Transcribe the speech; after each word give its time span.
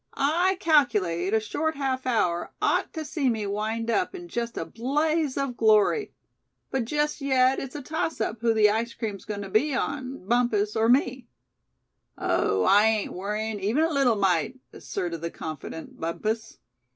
I 0.15 0.57
calculate 0.59 1.31
a 1.35 1.39
short 1.39 1.75
half 1.75 2.07
hour 2.07 2.51
ought 2.59 2.91
to 2.93 3.05
see 3.05 3.29
me 3.29 3.45
wind 3.45 3.91
up 3.91 4.15
in 4.15 4.29
just 4.29 4.57
a 4.57 4.65
blaze 4.65 5.37
of 5.37 5.55
glory. 5.55 6.11
But 6.71 6.85
just 6.85 7.21
yet 7.21 7.59
it's 7.59 7.75
a 7.75 7.83
toss 7.83 8.19
up 8.19 8.41
who 8.41 8.51
the 8.55 8.71
ice 8.71 8.95
cream's 8.95 9.25
going 9.25 9.43
to 9.43 9.49
be 9.51 9.75
on, 9.75 10.25
Bumpus 10.27 10.75
or 10.75 10.89
me." 10.89 11.27
"Oh! 12.17 12.63
I 12.63 12.85
ain't 12.85 13.13
worrying 13.13 13.59
even 13.59 13.83
a 13.83 13.93
little 13.93 14.15
mite," 14.15 14.57
asserted 14.73 15.21
the 15.21 15.29
confident 15.29 15.99
Bumpus. 15.99 16.57